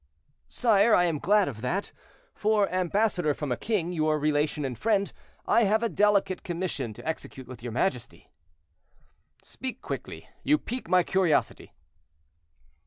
[0.49, 1.91] "Sire, I am glad of that;
[2.33, 5.13] for, ambassador from a king, your relation and friend,
[5.45, 8.31] I have a delicate commission to execute with your majesty."
[9.43, 11.75] "Speak quickly—you pique my curiosity."